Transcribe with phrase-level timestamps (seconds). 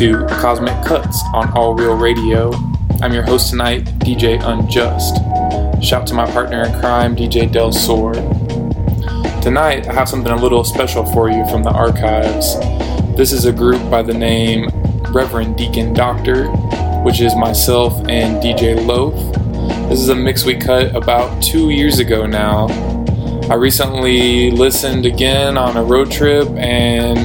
[0.00, 2.52] To Cosmic Cuts on All Real Radio.
[3.02, 5.16] I'm your host tonight, DJ Unjust.
[5.84, 8.14] Shout to my partner in crime, DJ Del Sor.
[9.42, 12.58] Tonight, I have something a little special for you from the archives.
[13.14, 14.70] This is a group by the name
[15.12, 16.48] Reverend Deacon Doctor,
[17.02, 19.12] which is myself and DJ Loaf.
[19.90, 22.68] This is a mix we cut about two years ago now.
[23.50, 27.18] I recently listened again on a road trip and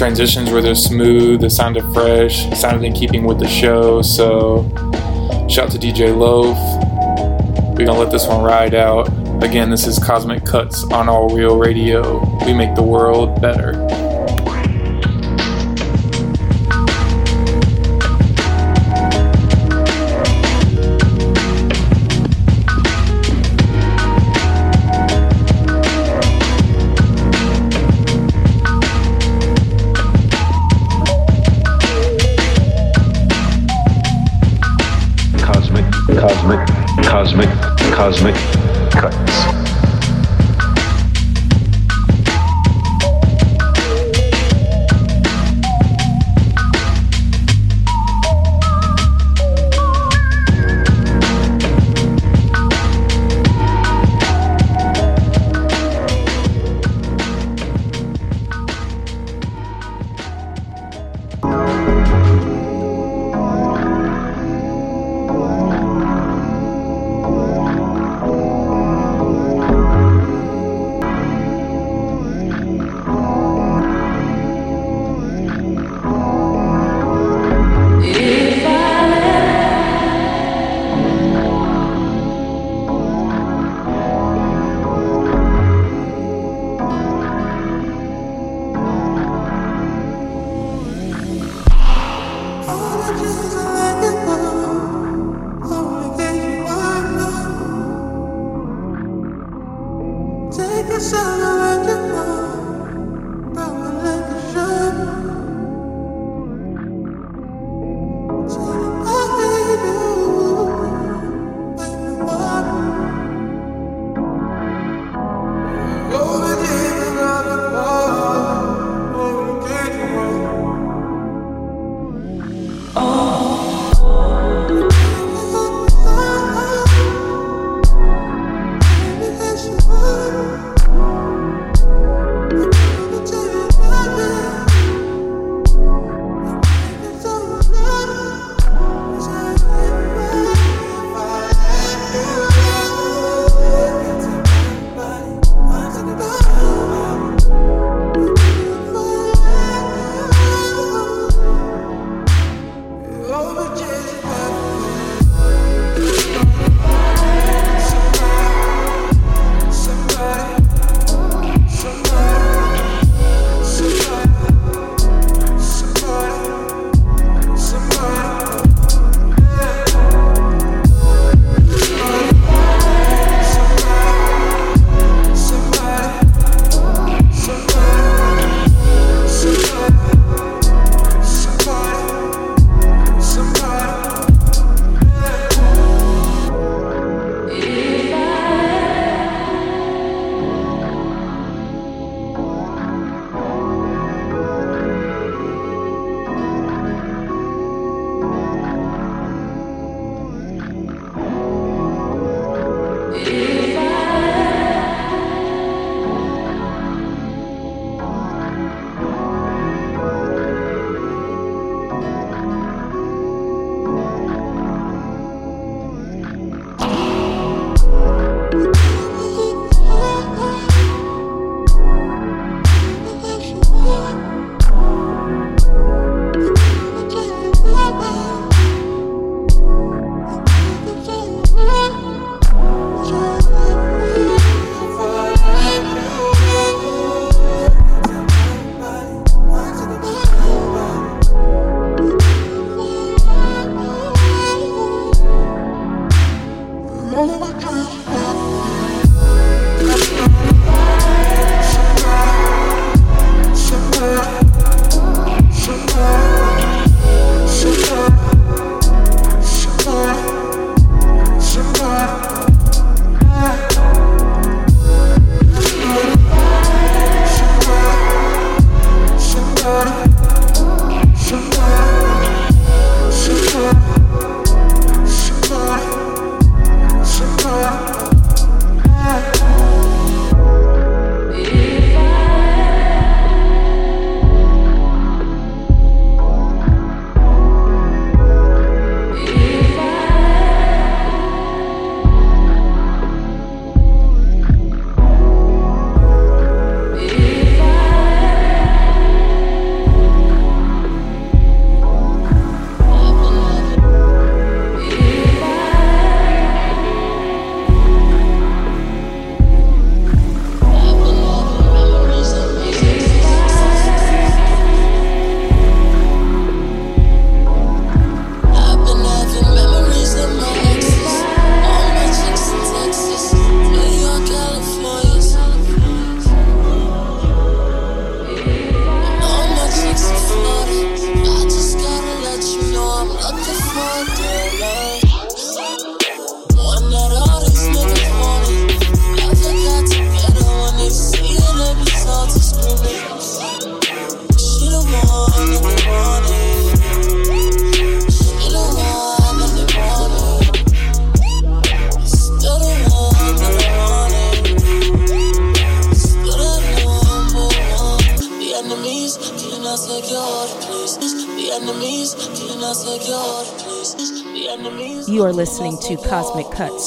[0.00, 4.00] transitions were just smooth, it sounded fresh, sounded in keeping with the show.
[4.00, 4.62] So,
[5.46, 6.56] shout to DJ Loaf.
[7.76, 9.08] We're gonna let this one ride out.
[9.44, 12.24] Again, this is Cosmic Cuts on All Real Radio.
[12.46, 13.72] We make the world better.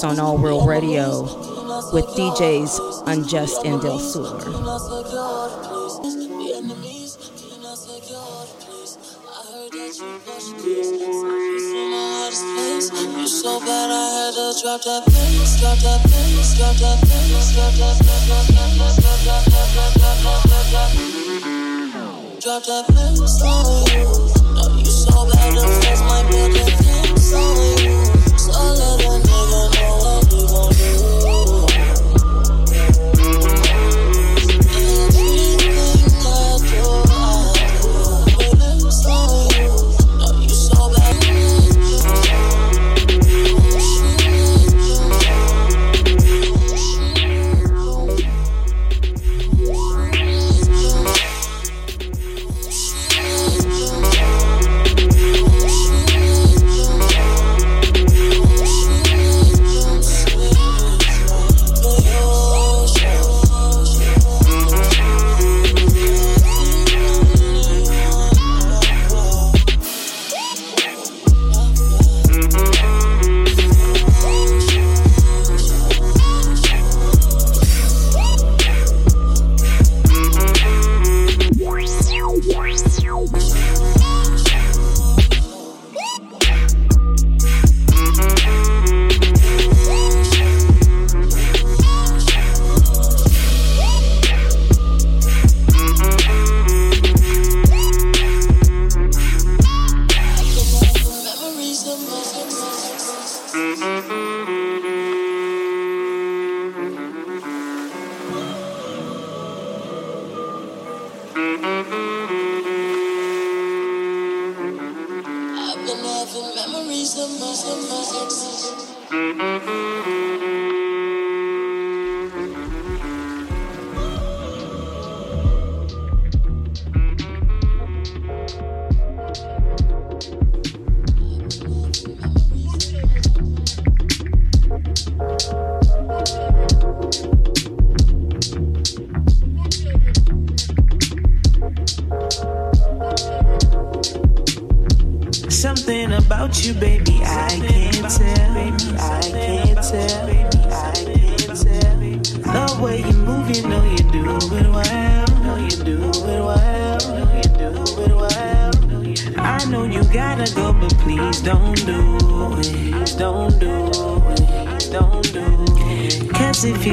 [0.04, 1.22] On All World Radio
[1.94, 4.54] with DJs Unjust and Del Sur.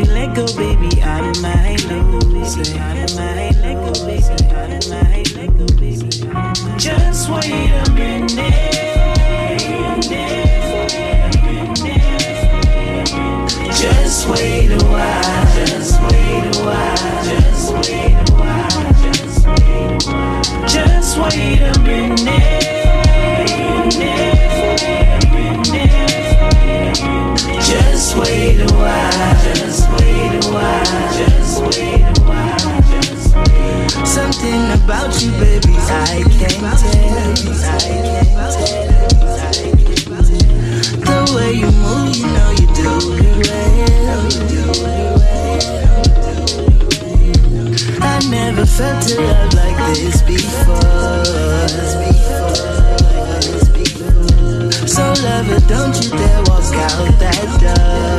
[0.04, 2.57] You let go, baby, I might lose.
[2.73, 4.25] I might let go, baby.
[4.50, 5.50] I might let.
[6.78, 8.38] Just wait a minute.
[13.76, 15.47] Just wait a while.
[15.57, 17.25] Just wait a while.
[17.25, 18.71] Just wait a while.
[19.02, 20.66] Just wait a while.
[20.66, 22.71] Just wait a minute.
[27.61, 29.59] Just wait a while.
[34.04, 37.34] Something about you, baby, I can't tell.
[41.06, 44.26] The way you move, you know you do it well.
[48.02, 51.60] I never felt a love like this before.
[54.88, 55.14] So
[55.68, 58.10] don't you dare walk out that door.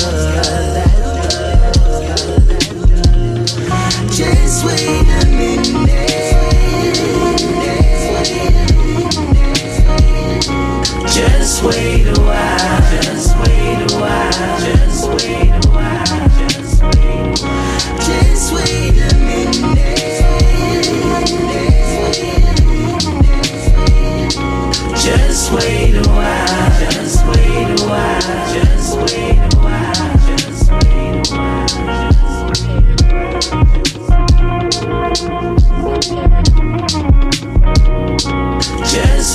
[24.93, 26.79] Just wait a while.
[26.79, 28.53] Just wait a while.
[28.53, 30.10] Just wait a while.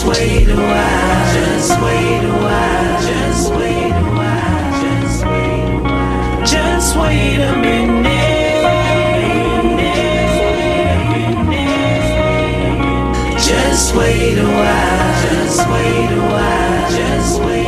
[0.07, 1.35] Wait a while.
[1.35, 3.03] Just wait a while.
[3.03, 4.83] Just wait a while.
[4.83, 6.47] Just wait a while.
[6.47, 8.17] Just wait a minute.
[13.39, 15.23] Just wait a while.
[15.23, 16.91] Just wait a while.
[16.91, 17.66] Just wait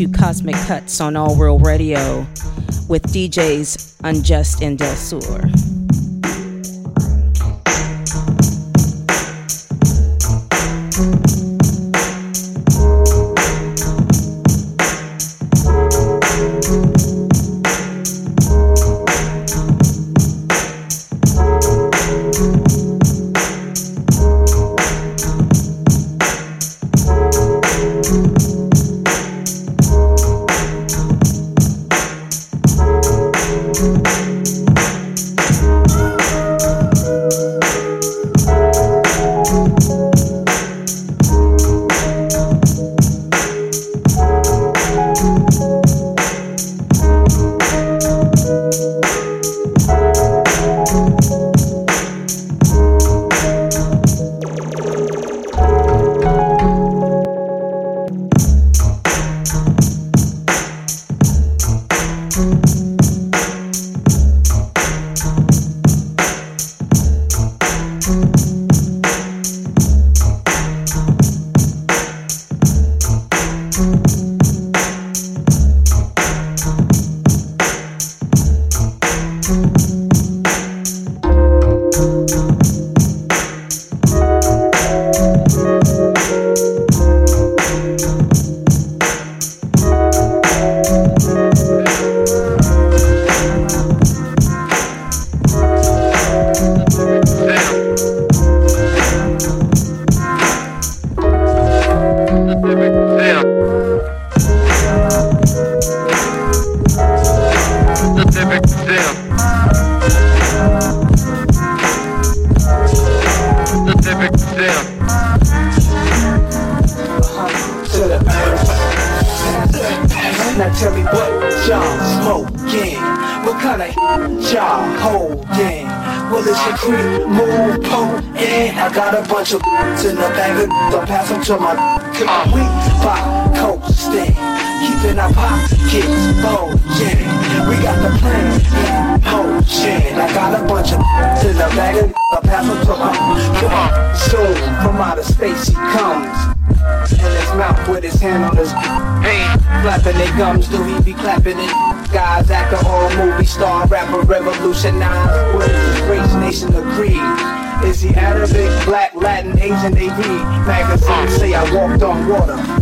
[0.00, 2.20] to Cosmic Cuts on All World Radio
[2.88, 5.69] with DJs Unjust and Del Sur.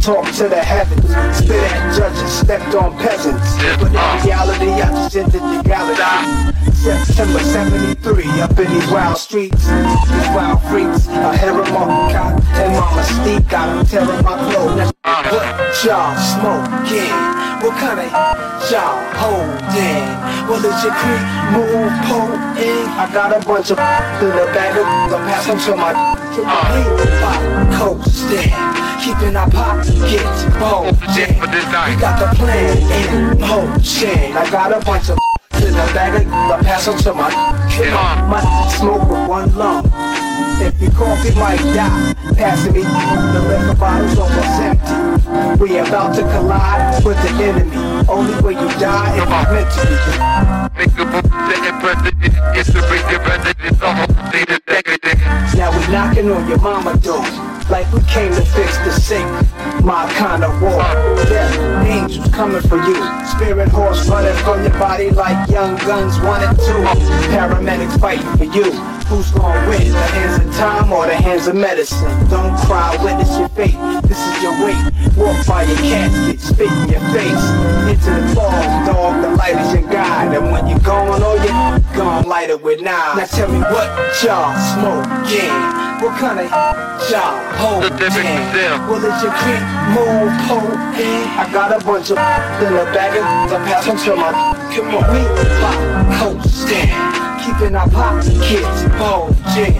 [0.08, 1.04] Talk to the heavens.
[1.36, 3.60] Spit at judges, stepped on peasants.
[3.76, 6.56] But in reality, I just the galaxy.
[6.72, 9.68] September 73, up in these wild streets.
[9.68, 13.48] These wild freaks, a harem cop and mama steep.
[13.50, 14.92] Got them tearing my clothes.
[15.04, 17.12] What y'all smoking?
[17.60, 18.08] What kind of
[18.72, 20.08] y'all holding?
[20.48, 21.92] Well, it's your creep, move,
[22.56, 22.88] in.
[22.96, 23.78] I got a bunch of
[24.24, 25.92] in the bag of I'm passing to my
[26.34, 26.64] to my
[27.20, 31.32] uh, coasting keeping our pockets bulging.
[31.40, 34.36] We got the plan in motion.
[34.36, 35.16] I got a bunch of
[35.64, 37.30] in the bag of I pass them to my
[37.72, 37.92] kid.
[37.92, 38.40] my
[38.76, 39.90] smoke with one lung.
[40.60, 42.14] If you cough, it might die.
[42.36, 45.62] Passing me, the liquor bottle's almost empty.
[45.62, 47.76] We about to collide with the enemy.
[48.08, 50.18] Only way you die if it's meant to be.
[55.56, 59.24] Now we knocking on your mama door like we came to fix the sick.
[59.84, 60.82] My kind of war.
[61.30, 62.98] Death, angels coming for you.
[63.24, 66.82] Spirit horse running from your body like young guns one and two.
[67.30, 68.72] Paramedics fighting for you.
[69.06, 69.92] Who's gonna win?
[69.92, 72.28] The hands of time or the hands of medicine?
[72.28, 73.78] Don't cry, witness your fate.
[74.08, 74.82] This is your weight.
[75.16, 77.44] Walk by your casket, spit in your face.
[77.90, 79.22] Into the falls, dog.
[79.22, 80.36] The light is your guide.
[80.36, 83.18] And when you're going, oh yeah, gone light it with nine.
[83.18, 83.88] Now tell me what
[84.24, 85.87] y'all smoking.
[86.00, 86.50] What kind of
[87.10, 87.90] y'all holding?
[88.88, 89.64] Well, it's your creep,
[89.94, 94.16] move, pull, I got a bunch of in a bag of the pass them to
[94.16, 94.30] my.
[94.74, 95.20] Come on, we
[95.60, 99.74] pop, coasting keeping our pockets bulging.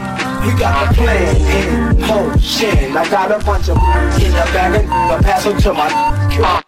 [0.44, 2.96] We got the plan in motion.
[2.96, 6.67] I got a bunch of in the bag and I pass them to my.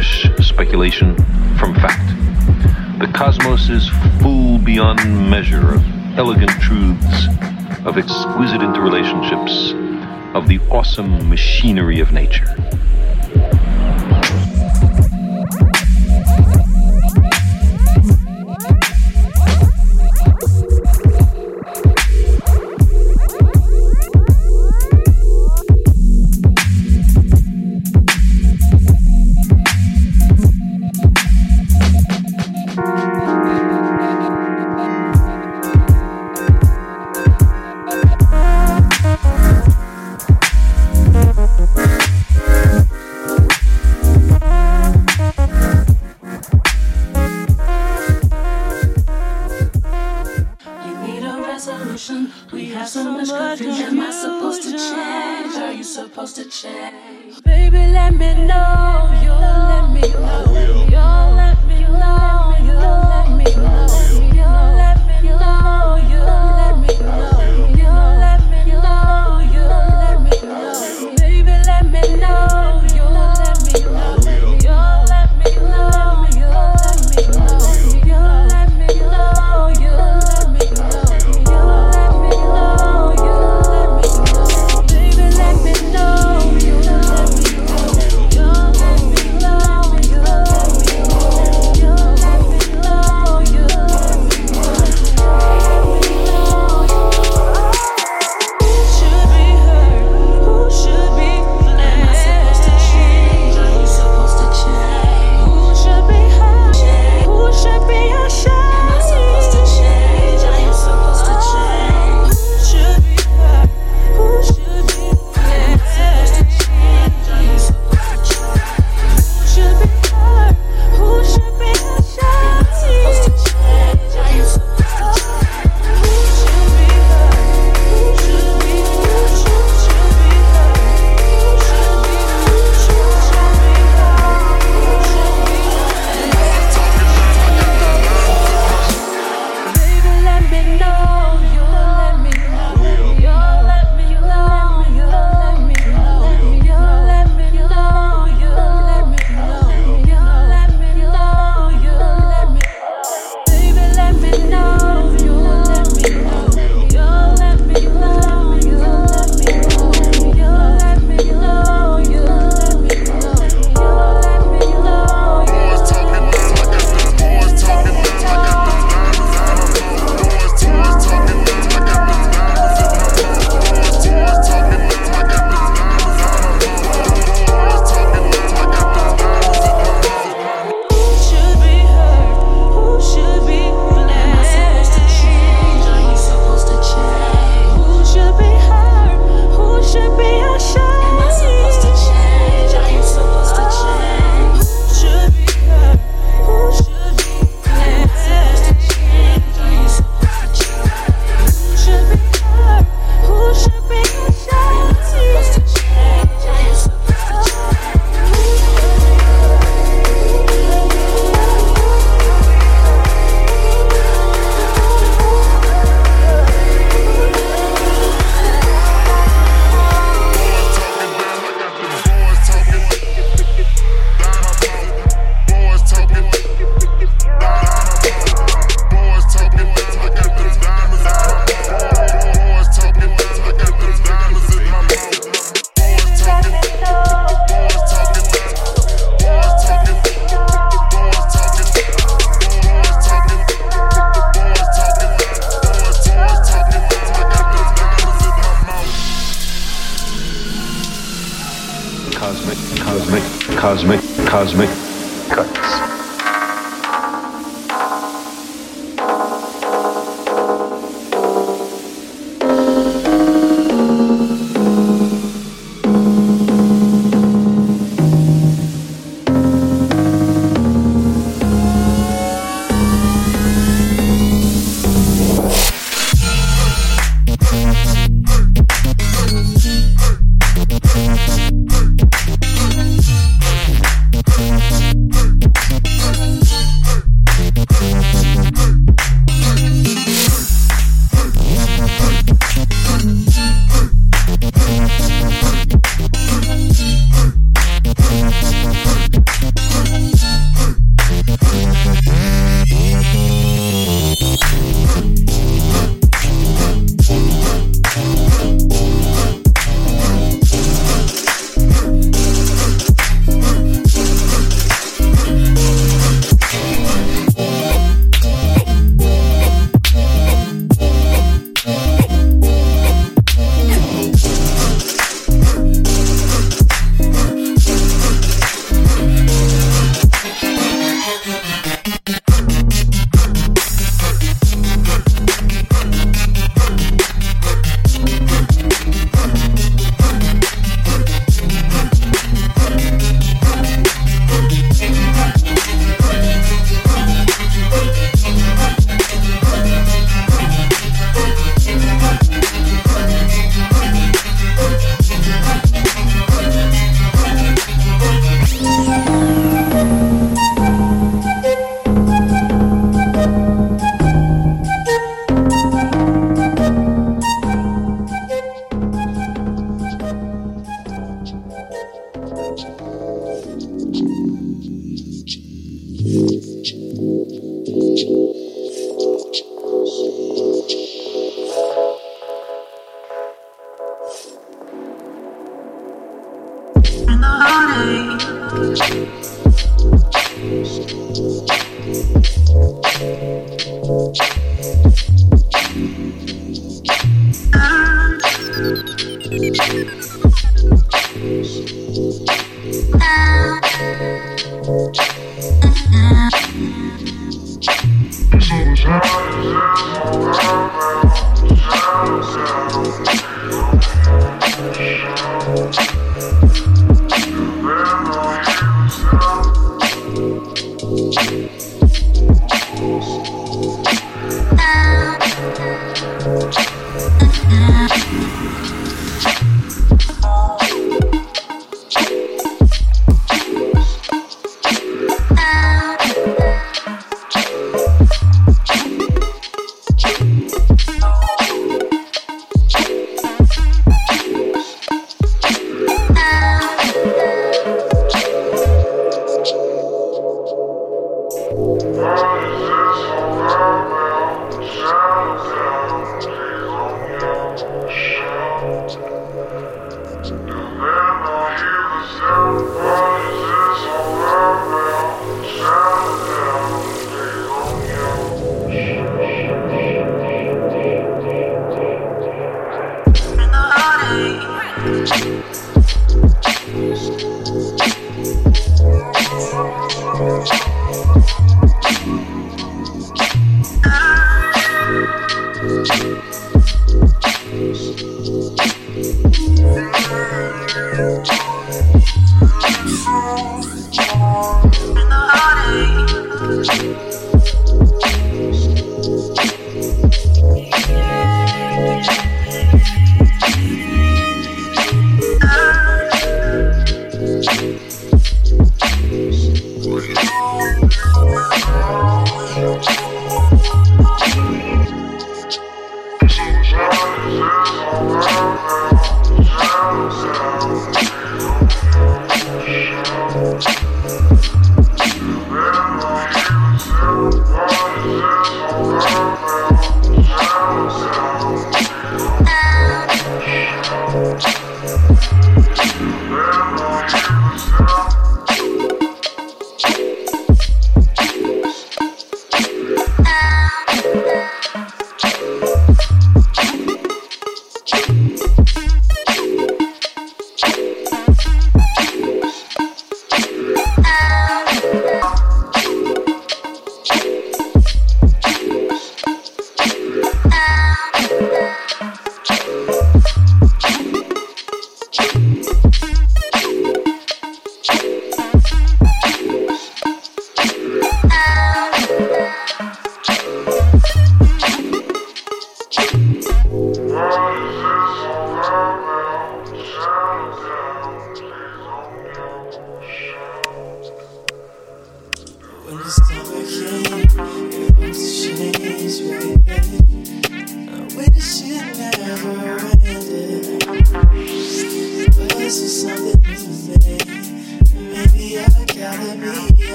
[0.00, 1.14] distinguish speculation
[1.56, 2.08] from fact.
[2.98, 3.88] The cosmos is
[4.20, 4.98] full beyond
[5.30, 5.84] measure of
[6.18, 7.28] elegant truths,
[7.84, 12.44] of exquisite interrelationships, of the awesome machinery of nature.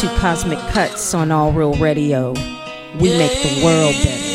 [0.00, 2.32] To Cosmic Cuts on All Real Radio.
[2.98, 4.29] We make the world better.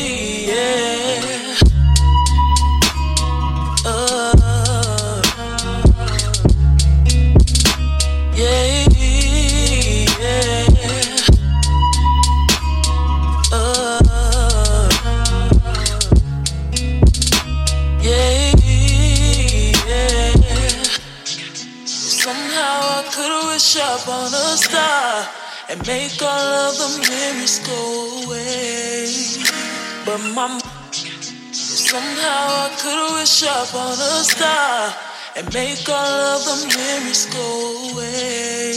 [33.26, 34.94] Wish up on a star
[35.34, 38.72] and make all of the memories go away.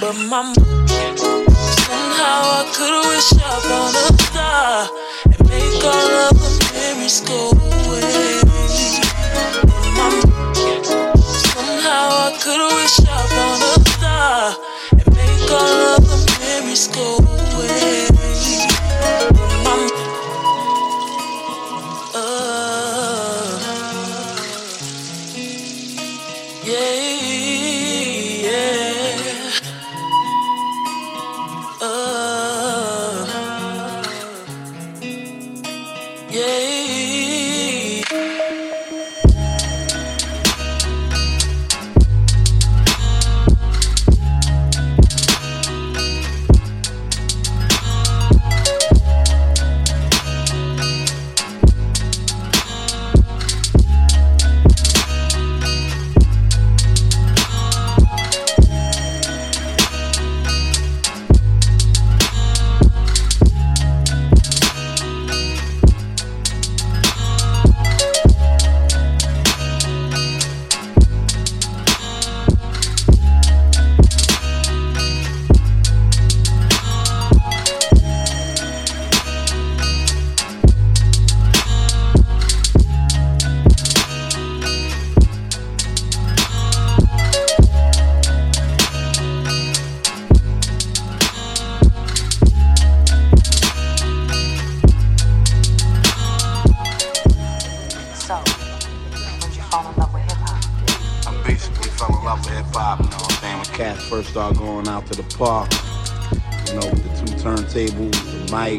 [0.00, 0.42] But my
[1.86, 4.88] somehow I could wish up on a star
[5.26, 8.42] and make all of the memories go away.
[9.98, 10.10] My
[11.54, 14.56] Somehow I could wish up on a star
[14.98, 17.43] and make all of the memories go away.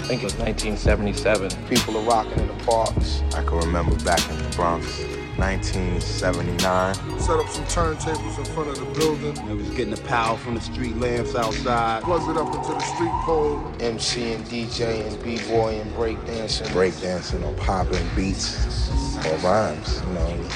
[0.05, 1.49] I think it was 1977.
[1.67, 3.23] People are rocking in the parks.
[3.33, 4.99] I can remember back in the Bronx,
[5.39, 6.93] 1979.
[7.19, 9.35] Set up some turntables in front of the building.
[9.49, 12.03] I was getting the power from the street lamps outside.
[12.03, 13.57] Plugged it up into the street pole.
[13.79, 16.67] dj and b-boy and breakdancing.
[16.67, 18.87] Breakdancing or popping beats
[19.25, 20.03] or rhymes.
[20.05, 20.49] You know,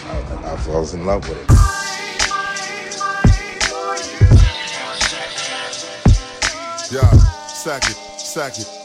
[0.45, 1.50] I, I was in love with it.
[6.91, 7.10] Yeah,
[7.47, 8.79] sack it, sack it.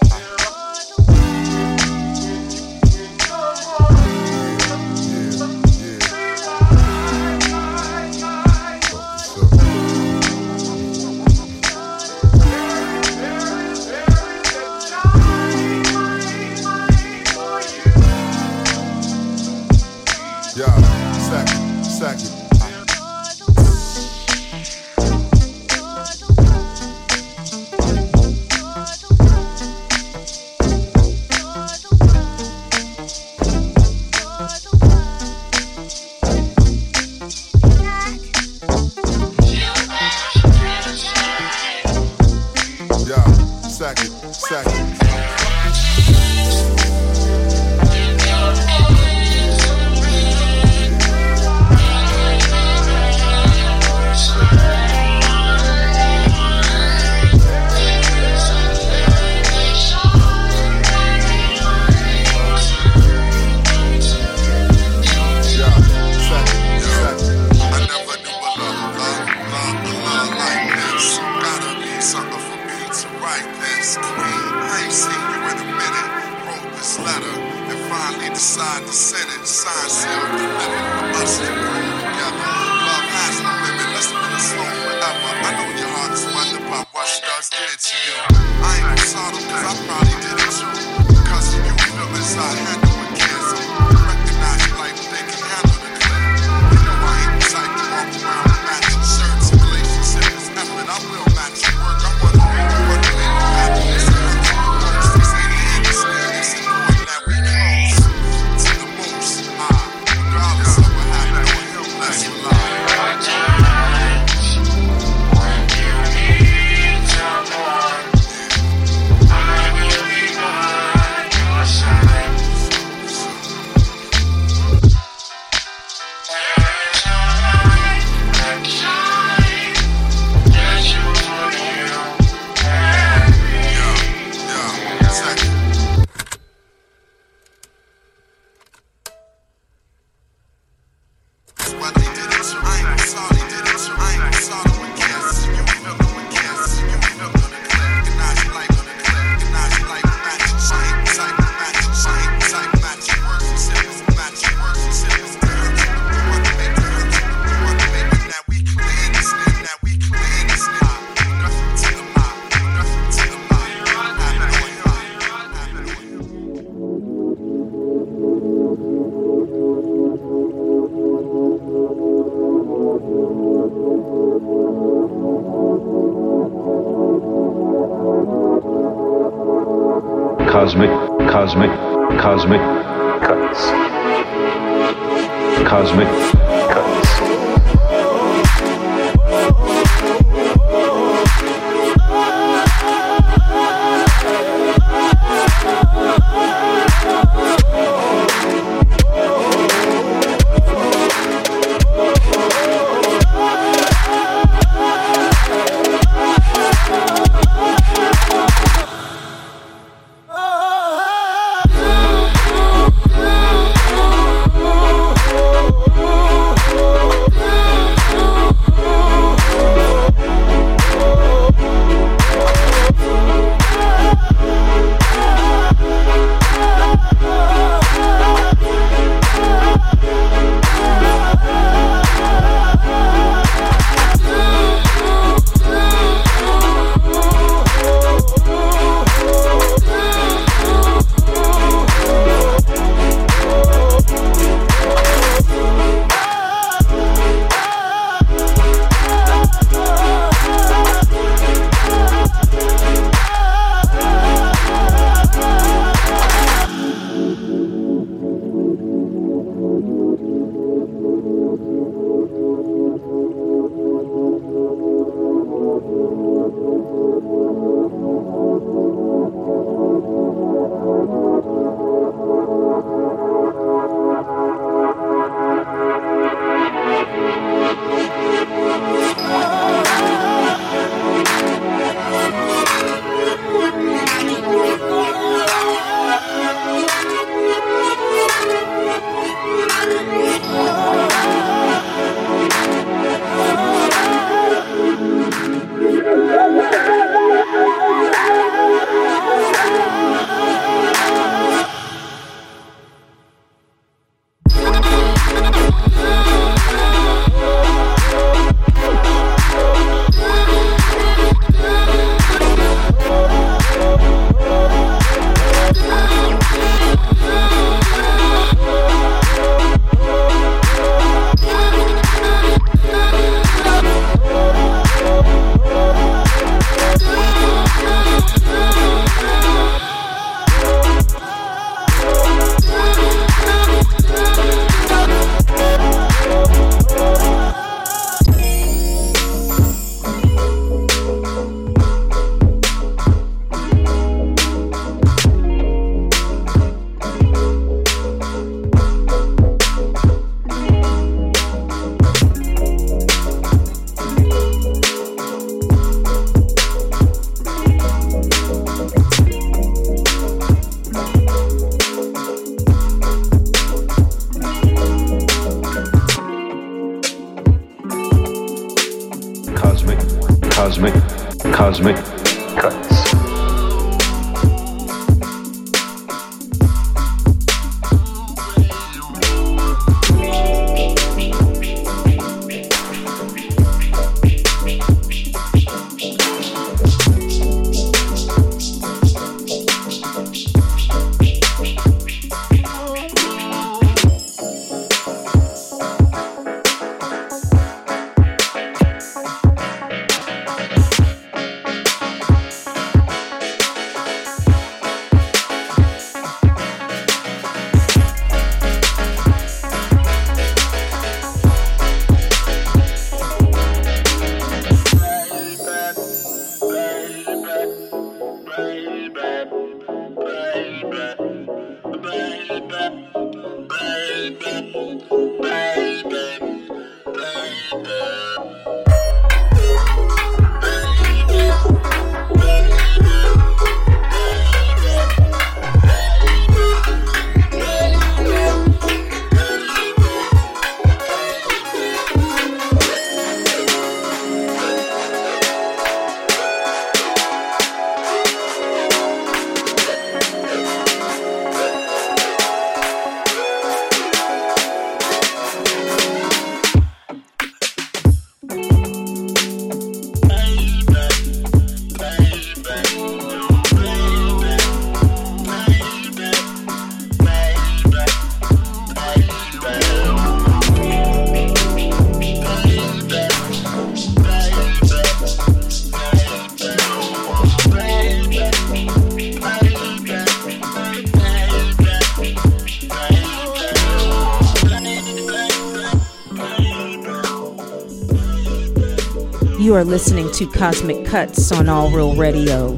[490.34, 492.72] To Cosmic Cuts on All Real Radio.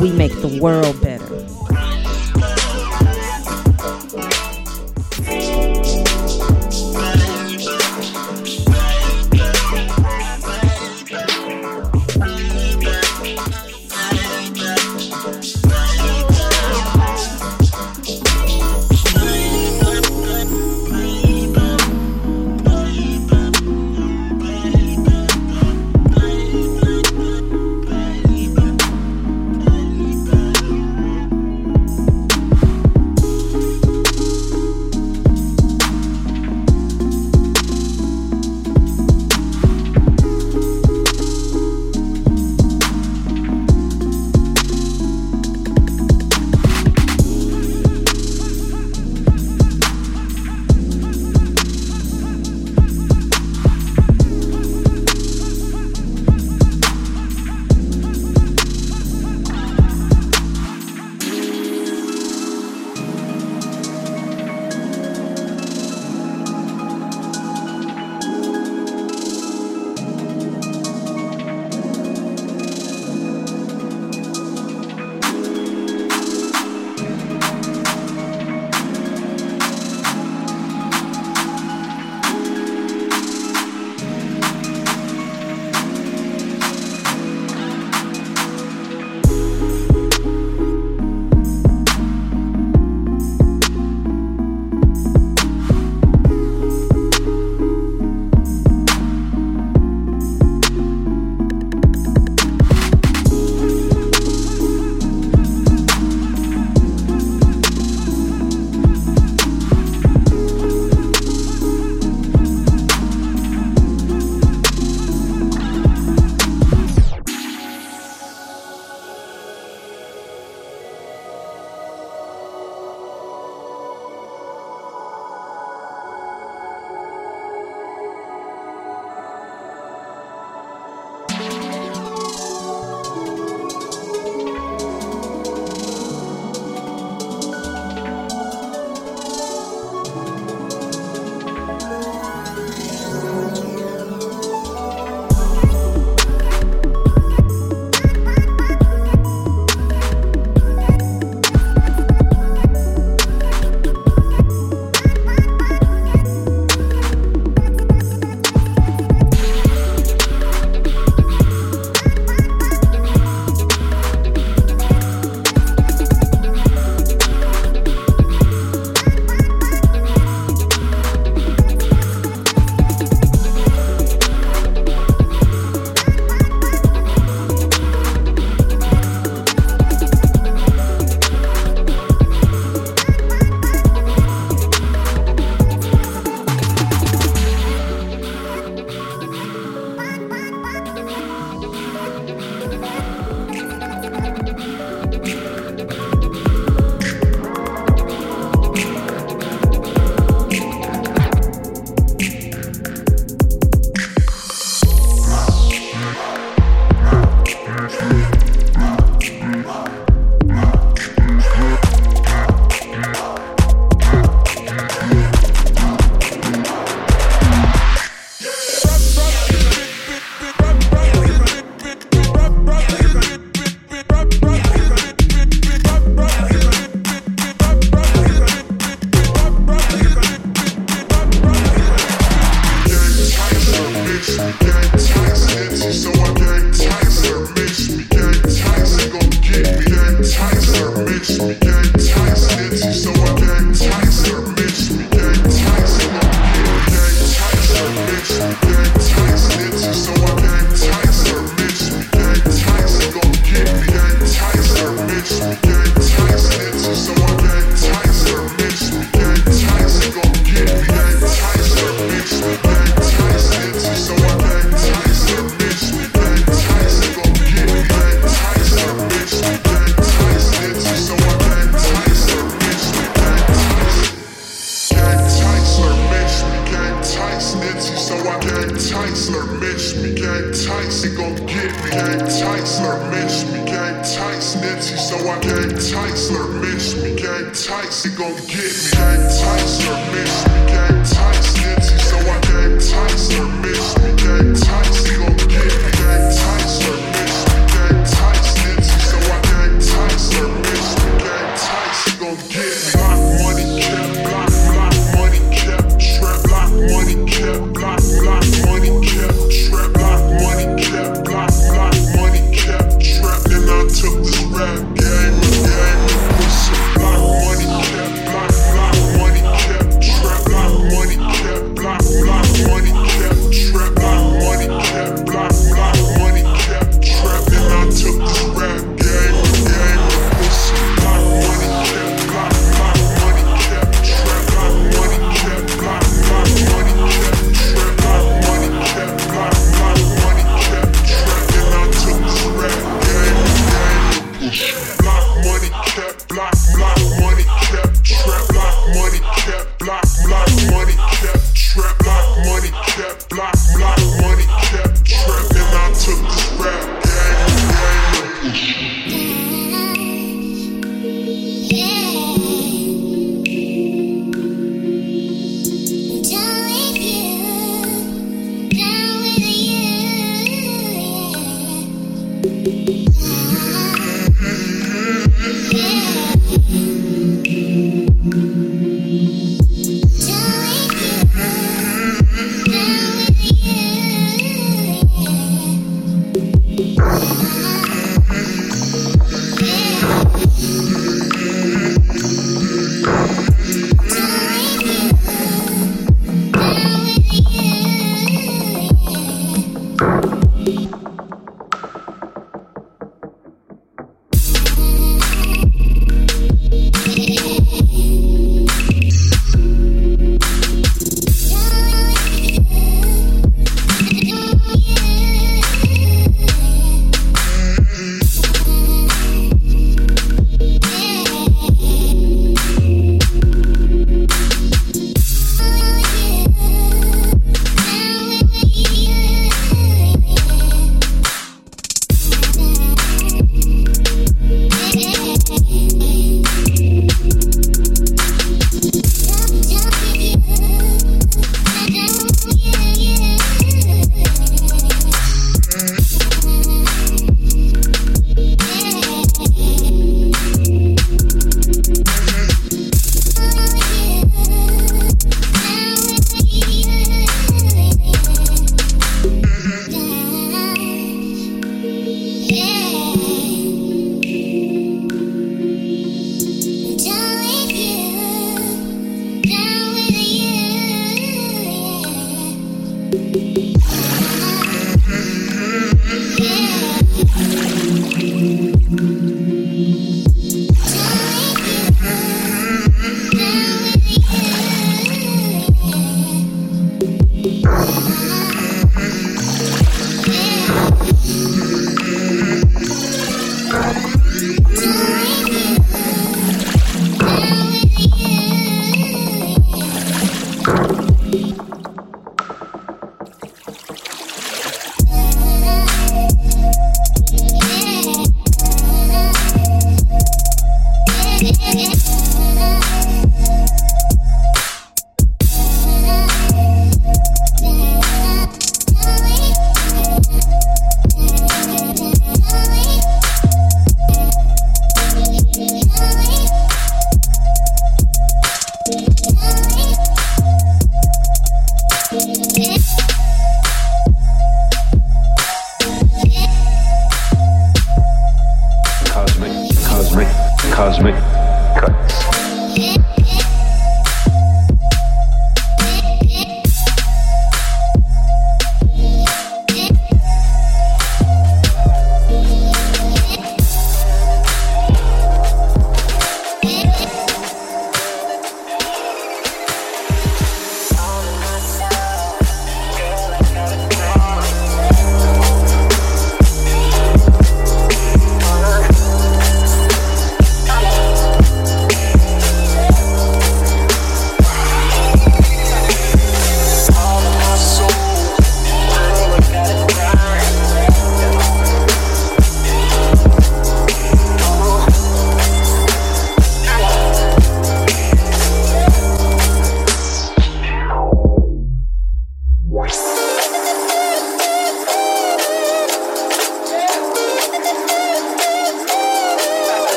[0.00, 0.98] We make the world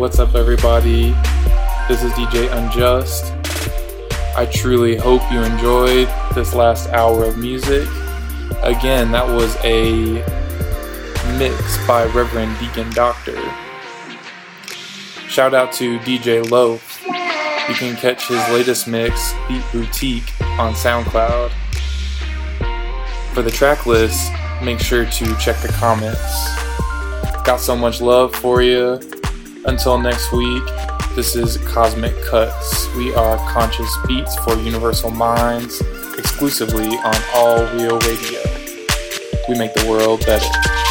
[0.00, 1.10] What's up, everybody?
[1.86, 3.34] This is DJ Unjust.
[4.34, 7.86] I truly hope you enjoyed this last hour of music.
[8.62, 10.24] Again, that was a
[11.38, 13.36] mix by Reverend Deacon Doctor.
[15.28, 17.04] Shout out to DJ Loaf.
[17.04, 21.52] You can catch his latest mix, Beat Boutique, on SoundCloud.
[23.34, 24.32] For the track list,
[24.62, 26.56] make sure to check the comments.
[27.44, 28.98] Got so much love for you.
[29.66, 30.62] Until next week,
[31.14, 32.88] this is Cosmic Cuts.
[32.94, 35.82] We are conscious beats for universal minds,
[36.16, 38.40] exclusively on All Real Radio.
[39.48, 40.89] We make the world better.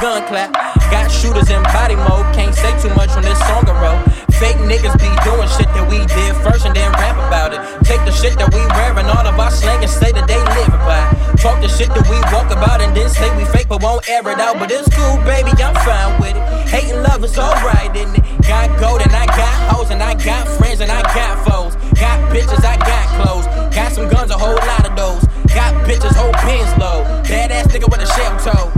[0.00, 0.54] Gun clap.
[0.90, 3.98] Got shooters in body mode, can't say too much on this song a row.
[4.38, 7.60] Fake niggas be doing shit that we did first and then rap about it.
[7.84, 10.70] Take the shit that we wearing, all of our slang and say that they live
[10.86, 11.02] by.
[11.42, 14.22] Talk the shit that we walk about and then say we fake but won't air
[14.22, 14.58] it out.
[14.58, 16.44] But it's cool, baby, I'm fine with it.
[16.70, 18.24] Hating love is alright, isn't it?
[18.46, 21.74] Got gold and I got hoes and I got friends and I got foes.
[21.98, 23.46] Got bitches, I got clothes.
[23.74, 25.22] Got some guns, a whole lot of those.
[25.50, 27.02] Got bitches, whole pins low.
[27.26, 28.77] Badass nigga with a shell toes.